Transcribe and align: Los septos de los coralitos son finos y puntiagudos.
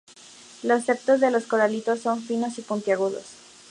Los 0.63 0.85
septos 0.85 1.19
de 1.19 1.29
los 1.29 1.45
coralitos 1.45 1.99
son 1.99 2.23
finos 2.23 2.57
y 2.57 2.63
puntiagudos. 2.63 3.35